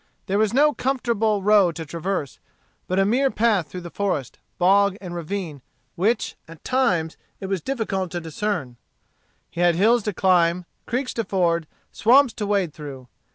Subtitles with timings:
[0.25, 2.39] There was no comfortable road to traverse,
[2.87, 5.61] but a mere path through forest, bog, and ravine,
[5.93, 8.77] which, at times, it was difficult to discern.
[9.51, 13.09] He had hills to climb, creeks to ford, swamps to wade through.